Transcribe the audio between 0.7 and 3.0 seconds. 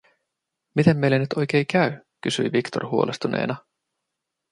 "Miten meille nyt oikei käy?", kysyi Victor